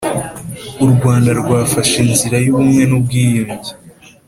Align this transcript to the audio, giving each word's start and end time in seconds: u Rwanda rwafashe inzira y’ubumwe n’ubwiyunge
u 0.83 0.85
Rwanda 0.93 1.29
rwafashe 1.41 1.95
inzira 2.05 2.37
y’ubumwe 2.45 2.81
n’ubwiyunge 2.89 3.71